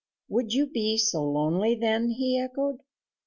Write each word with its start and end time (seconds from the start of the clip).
"Would 0.29 0.51
you 0.51 0.65
be 0.65 0.97
so 0.97 1.23
lonely 1.23 1.75
then?" 1.75 2.09
he 2.09 2.39
echoed. 2.39 2.79